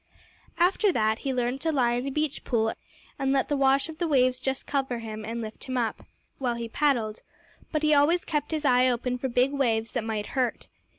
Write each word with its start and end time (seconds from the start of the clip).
After 0.57 0.91
that, 0.93 1.19
he 1.19 1.31
learned 1.31 1.61
to 1.61 1.71
lie 1.71 1.91
in 1.91 2.07
a 2.07 2.09
beach 2.09 2.43
pool 2.43 2.73
and 3.19 3.31
let 3.31 3.49
the 3.49 3.55
wash 3.55 3.87
of 3.87 3.99
the 3.99 4.07
waves 4.07 4.39
just 4.39 4.65
cover 4.65 4.97
him 4.97 5.23
and 5.23 5.41
lift 5.41 5.65
him 5.65 5.77
up 5.77 6.07
while 6.39 6.55
he 6.55 6.67
paddled, 6.67 7.21
but 7.71 7.83
he 7.83 7.93
always 7.93 8.25
kept 8.25 8.49
his 8.49 8.65
eye 8.65 8.89
open 8.89 9.19
for 9.19 9.29
big 9.29 9.51
waves 9.53 9.91
that 9.91 10.03
might 10.03 10.25
hurt. 10.33 10.69